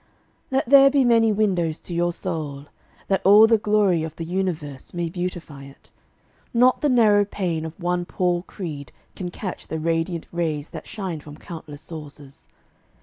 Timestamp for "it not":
5.65-6.81